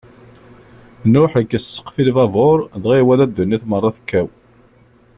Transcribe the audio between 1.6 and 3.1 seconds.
ssqef i lbabuṛ, dɣa